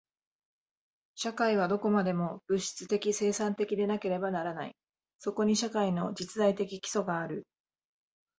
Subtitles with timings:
[1.13, 4.75] 社会はどこまでも物質的生産的でなければならない。
[5.19, 7.45] そこに社会の実在的基礎がある。